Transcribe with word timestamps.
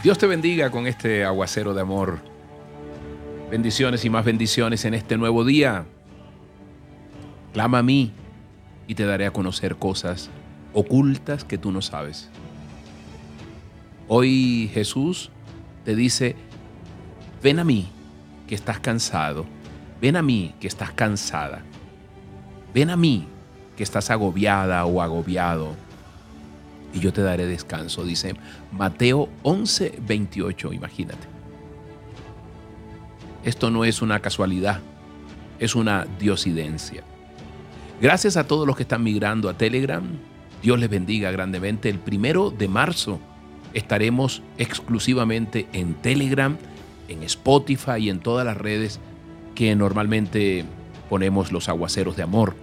Dios 0.00 0.16
te 0.16 0.28
bendiga 0.28 0.70
con 0.70 0.86
este 0.86 1.24
aguacero 1.24 1.74
de 1.74 1.80
amor. 1.80 2.20
Bendiciones 3.50 4.04
y 4.04 4.10
más 4.10 4.24
bendiciones 4.24 4.84
en 4.84 4.94
este 4.94 5.16
nuevo 5.18 5.44
día. 5.44 5.86
Clama 7.52 7.78
a 7.78 7.82
mí 7.82 8.12
y 8.86 8.94
te 8.94 9.04
daré 9.04 9.26
a 9.26 9.32
conocer 9.32 9.74
cosas 9.74 10.30
ocultas 10.72 11.42
que 11.42 11.58
tú 11.58 11.72
no 11.72 11.82
sabes. 11.82 12.30
Hoy 14.06 14.70
Jesús 14.72 15.30
te 15.84 15.96
dice, 15.96 16.36
ven 17.42 17.58
a 17.58 17.64
mí 17.64 17.90
que 18.46 18.54
estás 18.54 18.78
cansado, 18.78 19.46
ven 20.00 20.14
a 20.14 20.22
mí 20.22 20.54
que 20.60 20.68
estás 20.68 20.92
cansada, 20.92 21.62
ven 22.72 22.90
a 22.90 22.96
mí 22.96 23.26
que 23.76 23.82
estás 23.82 24.12
agobiada 24.12 24.86
o 24.86 25.02
agobiado 25.02 25.74
y 26.92 27.00
yo 27.00 27.12
te 27.12 27.22
daré 27.22 27.46
descanso, 27.46 28.04
dice 28.04 28.34
Mateo 28.72 29.28
11, 29.42 30.00
28, 30.06 30.72
imagínate. 30.72 31.26
Esto 33.44 33.70
no 33.70 33.84
es 33.84 34.02
una 34.02 34.20
casualidad, 34.20 34.80
es 35.58 35.74
una 35.74 36.06
diosidencia. 36.18 37.02
Gracias 38.00 38.36
a 38.36 38.46
todos 38.46 38.66
los 38.66 38.76
que 38.76 38.82
están 38.82 39.02
migrando 39.02 39.48
a 39.48 39.54
Telegram, 39.54 40.04
Dios 40.62 40.78
les 40.78 40.90
bendiga 40.90 41.30
grandemente. 41.30 41.88
El 41.88 41.98
primero 41.98 42.50
de 42.50 42.68
marzo 42.68 43.20
estaremos 43.74 44.42
exclusivamente 44.56 45.68
en 45.72 45.94
Telegram, 45.94 46.56
en 47.08 47.22
Spotify 47.22 47.98
y 48.00 48.10
en 48.10 48.20
todas 48.20 48.44
las 48.44 48.56
redes 48.56 49.00
que 49.54 49.74
normalmente 49.74 50.64
ponemos 51.08 51.52
los 51.52 51.68
aguaceros 51.68 52.16
de 52.16 52.22
amor. 52.22 52.54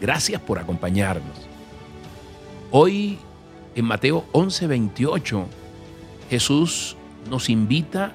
Gracias 0.00 0.40
por 0.40 0.58
acompañarnos. 0.58 1.36
Hoy 2.70 3.18
en 3.74 3.84
Mateo 3.84 4.24
11:28, 4.32 5.46
Jesús 6.28 6.96
nos 7.28 7.48
invita 7.48 8.12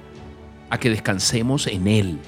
a 0.70 0.78
que 0.78 0.90
descansemos 0.90 1.66
en 1.66 1.86
Él, 1.86 2.18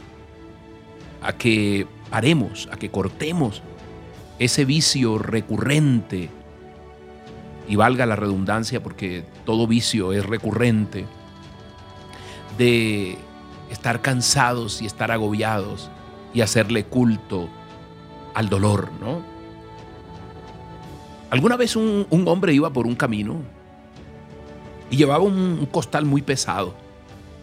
a 1.23 1.33
que 1.33 1.87
paremos, 2.11 2.69
a 2.73 2.77
que 2.77 2.91
cortemos 2.91 3.63
ese 4.39 4.65
vicio 4.65 5.19
recurrente, 5.19 6.31
y 7.69 7.77
valga 7.77 8.07
la 8.07 8.17
redundancia 8.17 8.83
porque 8.83 9.25
todo 9.45 9.67
vicio 9.67 10.13
es 10.13 10.25
recurrente, 10.25 11.05
de 12.57 13.19
estar 13.71 14.01
cansados 14.01 14.81
y 14.81 14.87
estar 14.87 15.13
agobiados 15.13 15.91
y 16.33 16.41
hacerle 16.41 16.85
culto 16.85 17.49
al 18.35 18.49
dolor, 18.49 18.91
¿no? 19.01 19.23
Alguna 21.31 21.57
vez 21.57 21.77
un, 21.77 22.07
hombre 22.11 22.55
iba 22.55 22.73
por 22.73 22.87
un 22.87 22.95
camino 22.95 23.43
y 24.91 24.97
llevaba 24.97 25.23
un, 25.23 25.69
costal 25.71 26.07
muy 26.07 26.23
pesado, 26.23 26.75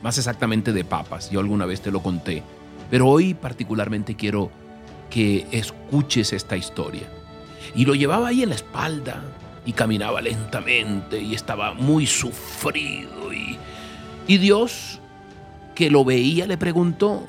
más 0.02 0.18
exactamente 0.18 0.74
de 0.74 0.84
papas. 0.84 1.30
Yo 1.30 1.40
alguna 1.40 1.66
vez 1.66 1.82
te 1.82 1.92
lo 1.92 2.02
conté, 2.02 2.42
pero 2.90 3.08
hoy 3.08 3.36
particularmente 3.36 4.16
quiero 4.16 4.50
que 5.10 5.46
escuches 5.52 6.34
esta 6.34 6.58
historia. 6.58 7.08
Y 7.76 7.86
lo 7.86 7.94
llevaba 7.94 8.30
ahí 8.30 8.42
en 8.42 8.50
la 8.50 8.56
espalda 8.56 9.22
y 9.66 9.74
caminaba 9.74 10.22
lentamente 10.22 11.20
y 11.22 11.36
estaba 11.36 11.74
muy 11.74 12.08
sufrido. 12.08 13.32
Y, 14.28 14.38
Dios, 14.38 15.00
que 15.76 15.92
lo 15.92 16.04
veía, 16.04 16.48
le 16.48 16.58
preguntó, 16.58 17.28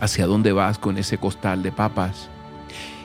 ¿hacia 0.00 0.26
dónde 0.26 0.52
vas 0.52 0.78
con 0.78 0.96
ese 0.98 1.18
costal 1.18 1.64
de 1.64 1.72
papas? 1.72 2.28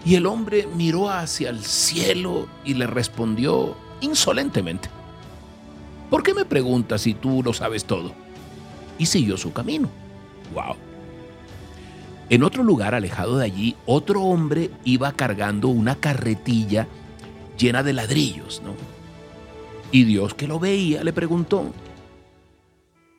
Y 0.06 0.16
el 0.16 0.26
hombre 0.26 0.68
miró 0.76 1.10
hacia 1.10 1.50
el 1.50 1.64
cielo 1.64 2.48
y 2.64 2.74
le 2.74 2.88
respondió 2.88 3.76
insolentemente, 4.02 4.90
¿por 6.10 6.24
qué 6.24 6.34
me 6.34 6.46
preguntas 6.46 7.02
si 7.02 7.14
tú 7.14 7.42
lo 7.44 7.54
sabes 7.54 7.86
todo? 7.86 8.14
Y 8.98 9.06
siguió 9.06 9.38
su 9.38 9.52
camino. 9.52 9.90
¡Wow! 10.54 10.76
En 12.30 12.44
otro 12.44 12.64
lugar 12.64 12.94
alejado 12.94 13.38
de 13.38 13.46
allí, 13.46 13.76
otro 13.86 14.22
hombre 14.22 14.70
iba 14.84 15.12
cargando 15.14 15.68
una 15.68 15.96
carretilla 15.96 16.88
llena 17.58 17.82
de 17.84 17.94
ladrillos, 17.94 18.62
¿no? 18.64 18.74
Y 19.92 20.04
Dios 20.04 20.36
que 20.36 20.48
lo 20.48 20.60
veía 20.60 21.04
le 21.04 21.12
preguntó, 21.12 21.74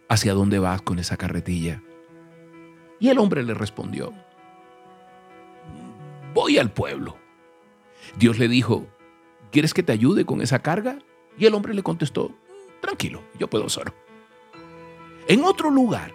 ¿hacia 0.09 0.33
dónde 0.33 0.61
vas 0.61 0.83
con 0.83 1.01
esa 1.01 1.17
carretilla? 1.17 1.83
Y 3.01 3.09
el 3.09 3.19
hombre 3.19 3.43
le 3.43 3.55
respondió, 3.55 4.13
voy 6.35 6.59
al 6.59 6.73
pueblo. 6.73 7.17
Dios 8.19 8.39
le 8.39 8.49
dijo, 8.49 8.87
¿quieres 9.51 9.75
que 9.75 9.83
te 9.83 9.93
ayude 9.93 10.25
con 10.25 10.41
esa 10.41 10.61
carga? 10.61 10.99
Y 11.39 11.47
el 11.47 11.55
hombre 11.55 11.75
le 11.75 11.83
contestó, 11.83 12.33
tranquilo, 12.81 13.23
yo 13.39 13.49
puedo 13.49 13.69
solo. 13.69 13.95
En 15.29 15.45
otro 15.45 15.71
lugar, 15.71 16.13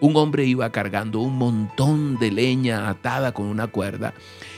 un 0.00 0.16
hombre 0.16 0.44
iba 0.44 0.70
cargando 0.70 1.20
un 1.20 1.36
montón 1.38 2.18
de 2.18 2.30
leña 2.30 2.88
atada 2.88 3.32
con 3.32 3.46
una 3.46 3.68
cuerda 3.68 4.12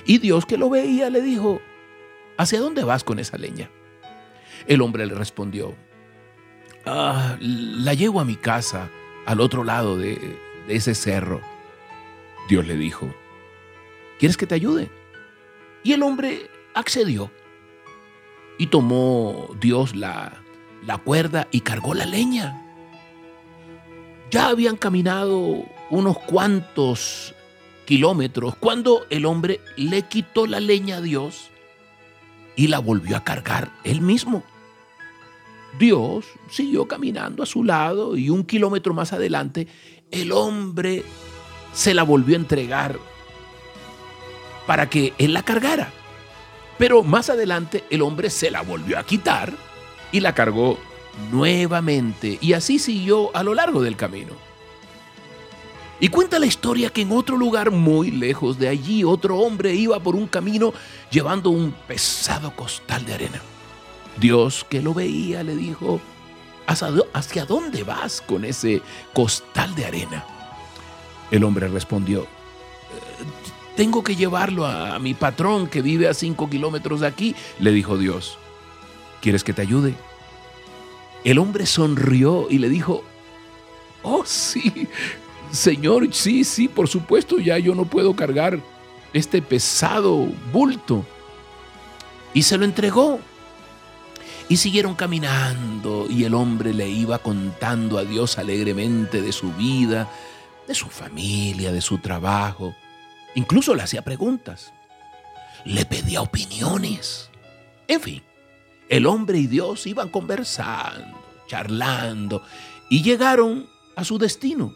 y 0.04 0.18
Dios 0.18 0.46
que 0.46 0.56
lo 0.56 0.70
veía 0.70 1.10
le 1.10 1.20
dijo, 1.20 1.60
¿hacia 2.38 2.60
dónde 2.60 2.84
vas 2.84 3.04
con 3.04 3.18
esa 3.18 3.36
leña? 3.36 3.70
El 4.66 4.80
hombre 4.80 5.06
le 5.06 5.14
respondió, 5.14 5.74
ah, 6.86 7.36
la 7.40 7.94
llevo 7.94 8.20
a 8.20 8.24
mi 8.24 8.36
casa 8.36 8.88
al 9.26 9.40
otro 9.40 9.62
lado 9.62 9.96
de, 9.96 10.38
de 10.66 10.74
ese 10.74 10.94
cerro. 10.94 11.40
Dios 12.48 12.66
le 12.66 12.76
dijo, 12.76 13.12
¿Quieres 14.18 14.36
que 14.36 14.46
te 14.46 14.54
ayude? 14.54 14.90
Y 15.82 15.92
el 15.92 16.02
hombre 16.02 16.50
accedió. 16.74 17.30
Y 18.58 18.68
tomó 18.68 19.50
Dios 19.60 19.94
la, 19.94 20.42
la 20.84 20.98
cuerda 20.98 21.46
y 21.50 21.60
cargó 21.60 21.94
la 21.94 22.06
leña. 22.06 22.62
Ya 24.30 24.48
habían 24.48 24.76
caminado 24.76 25.64
unos 25.90 26.18
cuantos 26.18 27.34
kilómetros 27.84 28.56
cuando 28.56 29.06
el 29.10 29.26
hombre 29.26 29.60
le 29.76 30.02
quitó 30.02 30.46
la 30.46 30.60
leña 30.60 30.96
a 30.96 31.00
Dios 31.00 31.50
y 32.56 32.66
la 32.68 32.78
volvió 32.78 33.16
a 33.16 33.24
cargar 33.24 33.70
él 33.84 34.00
mismo. 34.00 34.42
Dios 35.78 36.24
siguió 36.50 36.88
caminando 36.88 37.42
a 37.42 37.46
su 37.46 37.62
lado 37.62 38.16
y 38.16 38.30
un 38.30 38.44
kilómetro 38.44 38.94
más 38.94 39.12
adelante 39.12 39.68
el 40.10 40.32
hombre 40.32 41.04
se 41.72 41.92
la 41.92 42.02
volvió 42.02 42.36
a 42.36 42.40
entregar 42.40 42.98
para 44.66 44.88
que 44.88 45.14
él 45.18 45.32
la 45.32 45.42
cargara. 45.42 45.92
Pero 46.78 47.02
más 47.02 47.30
adelante 47.30 47.84
el 47.90 48.02
hombre 48.02 48.30
se 48.30 48.50
la 48.50 48.62
volvió 48.62 48.98
a 48.98 49.04
quitar 49.04 49.52
y 50.12 50.20
la 50.20 50.34
cargó 50.34 50.78
nuevamente 51.30 52.38
y 52.40 52.52
así 52.52 52.78
siguió 52.78 53.34
a 53.34 53.42
lo 53.42 53.54
largo 53.54 53.82
del 53.82 53.96
camino. 53.96 54.32
Y 55.98 56.08
cuenta 56.08 56.38
la 56.38 56.44
historia 56.44 56.90
que 56.90 57.00
en 57.00 57.12
otro 57.12 57.38
lugar 57.38 57.70
muy 57.70 58.10
lejos 58.10 58.58
de 58.58 58.68
allí 58.68 59.02
otro 59.02 59.38
hombre 59.38 59.72
iba 59.74 59.98
por 59.98 60.14
un 60.14 60.26
camino 60.26 60.74
llevando 61.10 61.48
un 61.48 61.72
pesado 61.72 62.54
costal 62.54 63.06
de 63.06 63.14
arena. 63.14 63.40
Dios 64.18 64.66
que 64.68 64.82
lo 64.82 64.92
veía 64.92 65.42
le 65.42 65.56
dijo, 65.56 66.00
¿hacia 66.66 67.46
dónde 67.46 67.82
vas 67.82 68.20
con 68.20 68.44
ese 68.44 68.82
costal 69.14 69.74
de 69.74 69.86
arena? 69.86 70.26
El 71.30 71.44
hombre 71.44 71.66
respondió, 71.68 72.26
tengo 73.76 74.02
que 74.02 74.16
llevarlo 74.16 74.66
a, 74.66 74.98
mi 74.98 75.14
patrón 75.14 75.68
que 75.68 75.82
vive 75.82 76.08
a 76.08 76.14
cinco 76.14 76.48
kilómetros 76.48 77.00
de 77.00 77.06
aquí, 77.06 77.36
le 77.60 77.70
dijo 77.72 77.98
Dios. 77.98 78.38
¿Quieres 79.20 79.44
que 79.44 79.52
te 79.52 79.62
ayude? 79.62 79.94
El 81.24 81.38
hombre 81.38 81.66
sonrió 81.66 82.46
y 82.50 82.58
le 82.58 82.68
dijo, 82.68 83.04
oh 84.02 84.24
sí, 84.24 84.88
Señor, 85.52 86.08
sí, 86.12 86.44
sí, 86.44 86.68
por 86.68 86.88
supuesto, 86.88 87.38
ya 87.38 87.58
yo 87.58 87.74
no 87.74 87.84
puedo 87.84 88.16
cargar 88.16 88.58
este 89.12 89.42
pesado 89.42 90.26
bulto. 90.52 91.04
Y 92.32 92.42
se 92.42 92.56
lo 92.58 92.64
entregó. 92.64 93.20
Y 94.48 94.58
siguieron 94.58 94.94
caminando 94.94 96.06
y 96.08 96.22
el 96.22 96.32
hombre 96.32 96.72
le 96.72 96.88
iba 96.88 97.18
contando 97.18 97.98
a 97.98 98.04
Dios 98.04 98.38
alegremente 98.38 99.20
de 99.20 99.32
su 99.32 99.52
vida, 99.52 100.08
de 100.68 100.74
su 100.74 100.86
familia, 100.86 101.72
de 101.72 101.80
su 101.80 101.98
trabajo. 101.98 102.74
Incluso 103.36 103.74
le 103.74 103.82
hacía 103.82 104.02
preguntas. 104.02 104.72
Le 105.64 105.84
pedía 105.84 106.22
opiniones. 106.22 107.30
En 107.86 108.00
fin, 108.00 108.22
el 108.88 109.06
hombre 109.06 109.38
y 109.38 109.46
Dios 109.46 109.86
iban 109.86 110.08
conversando, 110.08 111.22
charlando, 111.46 112.42
y 112.90 113.02
llegaron 113.02 113.68
a 113.94 114.04
su 114.04 114.18
destino. 114.18 114.74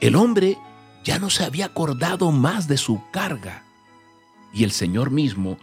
El 0.00 0.16
hombre 0.16 0.56
ya 1.02 1.18
no 1.18 1.28
se 1.28 1.44
había 1.44 1.66
acordado 1.66 2.30
más 2.30 2.68
de 2.68 2.76
su 2.76 3.02
carga, 3.10 3.64
y 4.52 4.64
el 4.64 4.70
Señor 4.70 5.10
mismo 5.10 5.58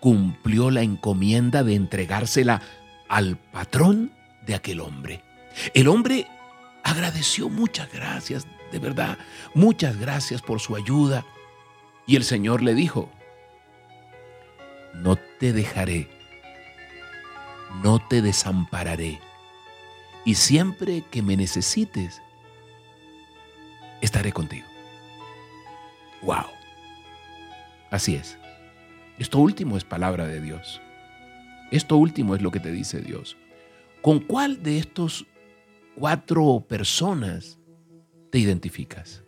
cumplió 0.00 0.70
la 0.70 0.82
encomienda 0.82 1.62
de 1.62 1.74
entregársela 1.74 2.60
al 3.08 3.36
patrón 3.36 4.12
de 4.46 4.54
aquel 4.54 4.80
hombre. 4.80 5.22
El 5.74 5.88
hombre 5.88 6.26
agradeció 6.82 7.48
muchas 7.48 7.92
gracias, 7.92 8.46
de 8.72 8.78
verdad, 8.78 9.18
muchas 9.54 9.98
gracias 9.98 10.42
por 10.42 10.60
su 10.60 10.76
ayuda. 10.76 11.24
Y 12.06 12.16
el 12.16 12.24
Señor 12.24 12.62
le 12.62 12.74
dijo, 12.74 13.10
no 14.94 15.16
te 15.38 15.52
dejaré, 15.52 16.08
no 17.82 17.98
te 18.08 18.22
desampararé, 18.22 19.20
y 20.24 20.34
siempre 20.34 21.04
que 21.10 21.22
me 21.22 21.36
necesites, 21.36 22.22
estaré 24.00 24.32
contigo. 24.32 24.66
¡Wow! 26.22 26.46
Así 27.90 28.14
es. 28.14 28.38
Esto 29.18 29.38
último 29.38 29.76
es 29.76 29.84
palabra 29.84 30.26
de 30.26 30.40
Dios. 30.40 30.80
Esto 31.70 31.96
último 31.96 32.34
es 32.34 32.42
lo 32.42 32.50
que 32.50 32.60
te 32.60 32.70
dice 32.70 33.00
Dios. 33.00 33.36
¿Con 34.02 34.20
cuál 34.20 34.62
de 34.62 34.78
estos 34.78 35.26
cuatro 35.94 36.64
personas 36.68 37.57
te 38.30 38.38
identificas? 38.38 39.22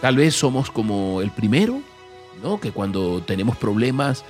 Tal 0.00 0.16
vez 0.16 0.34
somos 0.34 0.70
como 0.70 1.22
el 1.22 1.30
primero, 1.30 1.80
¿no? 2.42 2.60
Que 2.60 2.72
cuando 2.72 3.22
tenemos 3.22 3.56
problemas 3.56 4.24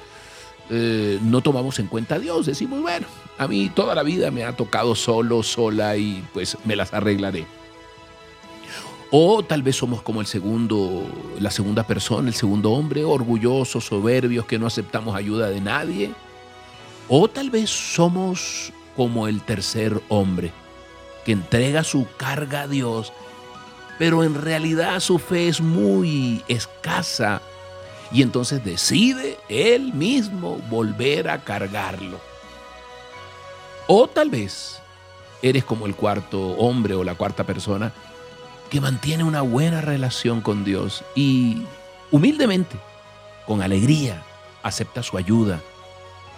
eh, 0.71 1.19
no 1.23 1.43
tomamos 1.43 1.79
en 1.79 1.87
cuenta 1.87 2.15
a 2.17 2.19
Dios. 2.19 2.47
Decimos, 2.47 2.81
bueno, 2.81 3.07
a 3.39 3.47
mí 3.47 3.71
toda 3.75 3.95
la 3.95 4.03
vida 4.03 4.31
me 4.31 4.45
ha 4.45 4.57
tocado 4.57 4.95
solo, 4.95 5.43
sola 5.43 5.97
y 5.97 6.25
pues 6.33 6.57
me 6.65 6.77
las 6.77 6.95
arreglaré. 6.95 7.47
O 9.11 9.45
tal 9.45 9.63
vez 9.63 9.77
somos 9.77 10.03
como 10.03 10.21
el 10.21 10.27
segundo, 10.27 11.05
la 11.39 11.51
segunda 11.51 11.87
persona, 11.87 12.29
el 12.29 12.35
segundo 12.35 12.73
hombre, 12.73 13.05
orgullosos, 13.05 13.85
soberbios, 13.85 14.47
que 14.47 14.59
no 14.59 14.67
aceptamos 14.67 15.15
ayuda 15.15 15.51
de 15.51 15.61
nadie. 15.61 16.13
O 17.09 17.29
tal 17.29 17.51
vez 17.51 17.71
somos 17.71 18.73
como 18.97 19.29
el 19.29 19.43
tercer 19.43 20.01
hombre, 20.09 20.53
que 21.25 21.33
entrega 21.33 21.85
su 21.85 22.07
carga 22.17 22.63
a 22.63 22.69
Dios, 22.69 23.13
pero 23.99 24.25
en 24.25 24.35
realidad 24.35 25.01
su 25.01 25.19
fe 25.19 25.49
es 25.49 25.61
muy 25.61 26.43
escasa 26.49 27.41
y 28.13 28.23
entonces 28.23 28.65
decide 28.65 29.39
él 29.49 29.93
mismo 29.93 30.59
volver 30.71 31.29
a 31.29 31.43
cargarlo. 31.43 32.21
O 33.87 34.07
tal 34.07 34.31
vez 34.31 34.79
eres 35.43 35.65
como 35.65 35.87
el 35.87 35.95
cuarto 35.95 36.41
hombre 36.53 36.95
o 36.95 37.05
la 37.05 37.15
cuarta 37.15 37.45
persona 37.45 37.93
que 38.71 38.81
mantiene 38.81 39.25
una 39.25 39.43
buena 39.43 39.81
relación 39.81 40.41
con 40.41 40.65
Dios 40.65 41.05
y 41.15 41.63
humildemente, 42.11 42.77
con 43.47 43.63
alegría, 43.63 44.23
acepta 44.63 45.03
su 45.03 45.19
ayuda 45.19 45.61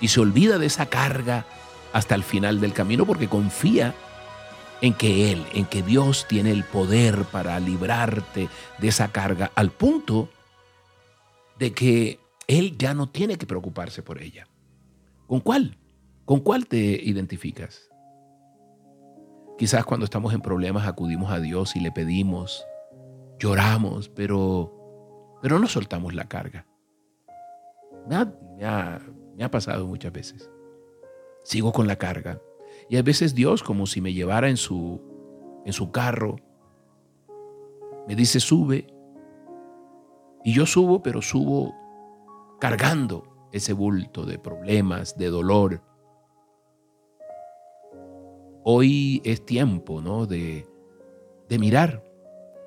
y 0.01 0.09
se 0.09 0.21
olvida 0.21 0.59
de 0.59 0.67
esa 0.67 0.87
carga 0.87 1.47
hasta 1.93 2.15
el 2.15 2.25
final 2.25 2.61
del 2.61 2.73
camino 2.73 3.07
porque 3.07 3.29
confía 3.29 3.95
en 4.81 4.95
que 4.95 5.33
Él, 5.33 5.45
en 5.55 5.65
que 5.67 5.83
Dios 5.83 6.27
tiene 6.29 6.51
el 6.51 6.65
poder 6.65 7.25
para 7.25 7.59
librarte 7.61 8.49
de 8.79 8.89
esa 8.89 9.09
carga 9.09 9.51
al 9.55 9.71
punto 9.71 10.29
de 11.59 11.73
que 11.73 12.21
Él 12.47 12.77
ya 12.79 12.95
no 12.95 13.09
tiene 13.09 13.39
que 13.39 13.47
preocuparse 13.47 14.03
por 14.03 14.21
ella. 14.21 14.47
¿Con 15.27 15.41
cuál? 15.41 15.77
¿Con 16.25 16.41
cuál 16.41 16.67
te 16.67 16.79
identificas? 16.79 17.91
Quizás 19.59 19.85
cuando 19.85 20.05
estamos 20.05 20.35
en 20.35 20.43
problemas 20.43 20.87
acudimos 20.87 21.33
a 21.33 21.41
Dios 21.41 21.77
y 21.77 21.81
le 21.81 21.91
pedimos, 21.91 22.67
lloramos, 23.39 24.09
pero, 24.11 25.39
pero 25.41 25.59
no 25.59 25.67
soltamos 25.67 26.15
la 26.15 26.29
carga. 26.29 26.67
Me 28.07 28.17
ha, 28.17 29.01
me 29.35 29.45
ha 29.45 29.51
pasado 29.51 29.87
muchas 29.87 30.13
veces. 30.13 30.51
Sigo 31.43 31.73
con 31.73 31.87
la 31.87 31.97
carga. 31.97 32.41
Y 32.89 32.97
a 32.97 33.03
veces 33.03 33.35
Dios, 33.35 33.63
como 33.63 33.87
si 33.87 34.01
me 34.01 34.13
llevara 34.13 34.49
en 34.49 34.57
su, 34.57 35.01
en 35.65 35.73
su 35.73 35.91
carro, 35.91 36.37
me 38.07 38.15
dice, 38.15 38.41
sube. 38.41 38.87
Y 40.45 40.53
yo 40.53 40.67
subo, 40.67 41.03
pero 41.03 41.23
subo 41.23 41.75
cargando 42.61 43.49
ese 43.53 43.73
bulto 43.73 44.25
de 44.25 44.39
problemas, 44.39 45.17
de 45.17 45.29
dolor, 45.29 45.83
Hoy 48.69 49.23
es 49.25 49.47
tiempo 49.47 50.03
¿no? 50.03 50.27
de, 50.27 50.67
de 51.49 51.59
mirar 51.61 52.03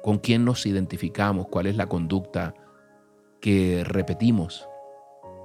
con 0.01 0.17
quién 0.17 0.45
nos 0.45 0.65
identificamos, 0.65 1.49
cuál 1.49 1.65
es 1.65 1.75
la 1.75 1.87
conducta 1.87 2.53
que 3.41 3.83
repetimos. 3.83 4.65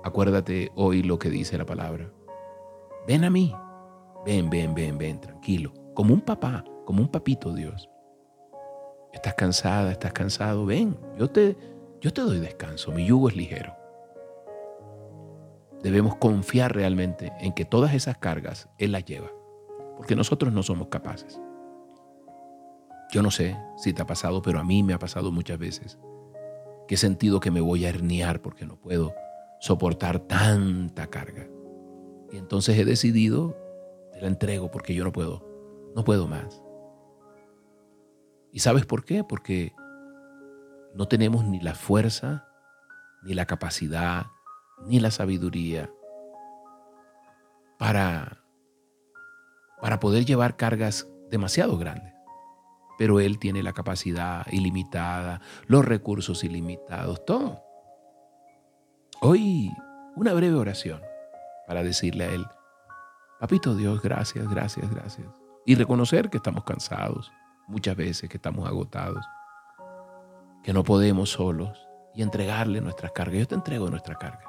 Acuérdate 0.05 0.71
hoy 0.77 1.03
lo 1.03 1.19
que 1.19 1.29
dice 1.29 1.59
la 1.59 1.67
palabra. 1.67 2.13
Ven 3.05 3.25
a 3.25 3.31
mí, 3.31 3.53
ven, 4.25 4.51
ven, 4.51 4.75
ven, 4.75 4.99
ven, 4.99 5.21
tranquilo, 5.21 5.73
como 5.95 6.15
un 6.15 6.21
papá, 6.21 6.65
como 6.85 7.01
un 7.01 7.09
papito 7.09 7.53
Dios. 7.53 7.89
Estás 9.13 9.35
cansada, 9.35 9.93
estás 9.93 10.13
cansado, 10.13 10.67
ven, 10.67 10.97
yo 11.19 11.31
te, 11.31 11.57
yo 12.01 12.13
te 12.13 12.23
doy 12.23 12.41
descanso, 12.41 12.91
mi 12.93 13.07
yugo 13.07 13.29
es 13.29 13.37
ligero. 13.37 13.75
Debemos 15.83 16.17
confiar 16.17 16.75
realmente 16.75 17.33
en 17.41 17.53
que 17.53 17.65
todas 17.65 17.95
esas 17.95 18.17
cargas 18.19 18.69
Él 18.79 18.93
las 18.93 19.05
lleva 19.05 19.31
porque 19.97 20.17
nosotros 20.17 20.53
no 20.53 20.63
somos 20.63 20.89
capaces. 20.89 21.41
Yo 23.13 23.23
no 23.23 23.31
sé 23.31 23.57
si 23.77 23.93
te 23.93 24.03
ha 24.03 24.07
pasado, 24.07 24.43
pero 24.43 24.59
a 24.59 24.65
mí 24.65 24.83
me 24.83 24.95
ha 24.95 24.99
pasado 24.99 25.31
muchas 25.31 25.59
veces 25.59 25.99
que 26.89 26.97
he 26.97 26.99
sentido 26.99 27.41
que 27.41 27.51
me 27.51 27.61
voy 27.61 27.85
a 27.85 27.89
herniar 27.89 28.43
porque 28.43 28.67
no 28.67 28.77
puedo 28.77 29.15
soportar 29.61 30.19
tanta 30.19 31.07
carga. 31.07 31.47
Y 32.33 32.37
entonces 32.37 32.77
he 32.79 32.85
decidido, 32.85 33.57
te 34.15 34.21
la 34.21 34.29
entrego 34.29 34.71
porque 34.71 34.95
yo 34.95 35.05
no 35.05 35.13
puedo, 35.13 35.45
no 35.95 36.05
puedo 36.05 36.27
más. 36.27 36.63
¿Y 38.53 38.61
sabes 38.61 38.87
por 38.87 39.05
qué? 39.05 39.25
Porque 39.25 39.75
no 40.95 41.09
tenemos 41.09 41.45
ni 41.45 41.61
la 41.61 41.75
fuerza, 41.75 42.47
ni 43.25 43.35
la 43.35 43.47
capacidad, 43.47 44.27
ni 44.87 45.01
la 45.01 45.11
sabiduría 45.11 45.91
para 47.79 48.45
para 49.81 50.01
poder 50.01 50.25
llevar 50.25 50.57
cargas 50.57 51.07
demasiado 51.31 51.77
grandes. 51.77 52.15
Pero 52.97 53.21
Él 53.21 53.39
tiene 53.39 53.63
la 53.63 53.75
capacidad 53.75 54.47
ilimitada, 54.51 55.43
los 55.67 55.85
recursos 55.85 56.43
ilimitados, 56.43 57.23
todo. 57.27 57.63
Hoy 59.21 59.71
una 60.17 60.33
breve 60.33 60.55
oración 60.55 61.03
para 61.67 61.83
decirle 61.83 62.25
a 62.25 62.33
Él, 62.33 62.47
Papito 63.41 63.75
Dios, 63.75 64.01
gracias, 64.01 64.49
gracias, 64.49 64.89
gracias. 64.91 65.27
Y 65.67 65.75
reconocer 65.75 66.31
que 66.31 66.37
estamos 66.37 66.65
cansados, 66.65 67.33
muchas 67.67 67.97
veces 67.97 68.31
que 68.31 68.37
estamos 68.37 68.69
agotados, 68.69 69.25
que 70.63 70.73
no 70.73 70.85
podemos 70.85 71.31
solos 71.31 71.77
y 72.15 72.23
entregarle 72.23 72.81
nuestras 72.81 73.13
cargas. 73.13 73.41
Yo 73.41 73.49
te 73.49 73.55
entrego 73.55 73.91
nuestra 73.91 74.15
carga. 74.15 74.45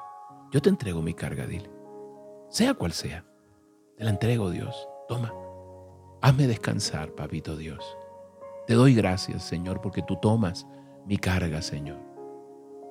Yo 0.52 0.62
te 0.62 0.68
entrego 0.68 1.02
mi 1.02 1.14
carga, 1.14 1.46
dile. 1.46 1.70
Sea 2.48 2.74
cual 2.74 2.92
sea, 2.92 3.24
te 3.96 4.04
la 4.04 4.10
entrego, 4.10 4.50
Dios. 4.50 4.88
Toma, 5.08 5.32
hazme 6.22 6.46
descansar, 6.46 7.10
papito 7.10 7.56
Dios. 7.56 7.84
Te 8.66 8.74
doy 8.74 8.94
gracias, 8.94 9.42
Señor, 9.42 9.80
porque 9.80 10.02
tú 10.02 10.16
tomas 10.22 10.66
mi 11.06 11.18
carga, 11.18 11.60
Señor. 11.60 11.98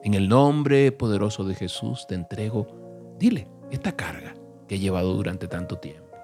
En 0.03 0.13
el 0.13 0.27
nombre 0.27 0.91
poderoso 0.91 1.43
de 1.45 1.55
Jesús 1.55 2.05
te 2.07 2.15
entrego, 2.15 3.15
dile, 3.17 3.47
esta 3.71 3.93
carga 3.93 4.35
que 4.67 4.75
he 4.75 4.79
llevado 4.79 5.13
durante 5.13 5.47
tanto 5.47 5.77
tiempo. 5.77 6.15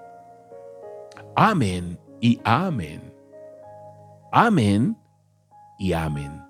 Amén 1.35 1.99
y 2.19 2.39
amén. 2.43 3.13
Amén 4.31 4.97
y 5.79 5.93
amén. 5.93 6.41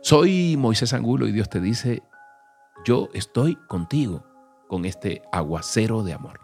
Soy 0.00 0.56
Moisés 0.56 0.92
Angulo 0.92 1.26
y 1.26 1.32
Dios 1.32 1.48
te 1.48 1.60
dice, 1.60 2.02
yo 2.84 3.08
estoy 3.12 3.56
contigo 3.66 4.24
con 4.68 4.84
este 4.84 5.22
aguacero 5.32 6.02
de 6.02 6.12
amor. 6.12 6.40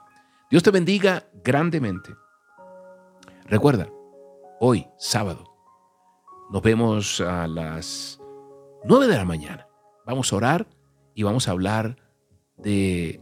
Dios 0.50 0.62
te 0.62 0.70
bendiga 0.70 1.24
grandemente. 1.44 2.14
Recuerda, 3.46 3.88
hoy, 4.60 4.86
sábado, 4.98 5.44
nos 6.50 6.62
vemos 6.62 7.20
a 7.20 7.46
las 7.46 8.20
9 8.84 9.06
de 9.06 9.16
la 9.16 9.24
mañana. 9.24 9.66
Vamos 10.06 10.32
a 10.32 10.36
orar 10.36 10.66
y 11.14 11.22
vamos 11.22 11.48
a 11.48 11.52
hablar 11.52 11.96
de 12.56 13.20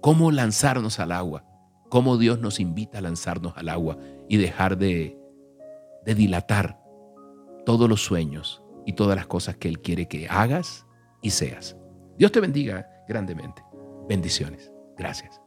cómo 0.00 0.30
lanzarnos 0.30 0.98
al 1.00 1.12
agua, 1.12 1.44
cómo 1.88 2.16
Dios 2.16 2.40
nos 2.40 2.60
invita 2.60 2.98
a 2.98 3.02
lanzarnos 3.02 3.56
al 3.56 3.68
agua 3.68 3.98
y 4.28 4.36
dejar 4.36 4.78
de, 4.78 5.18
de 6.04 6.14
dilatar 6.14 6.80
todos 7.66 7.88
los 7.88 8.02
sueños 8.02 8.62
y 8.86 8.94
todas 8.94 9.16
las 9.16 9.26
cosas 9.26 9.56
que 9.56 9.68
Él 9.68 9.80
quiere 9.80 10.08
que 10.08 10.28
hagas 10.28 10.86
y 11.22 11.30
seas. 11.30 11.76
Dios 12.18 12.32
te 12.32 12.40
bendiga 12.40 12.88
grandemente. 13.08 13.62
Bendiciones. 14.08 14.72
Gracias. 14.96 15.40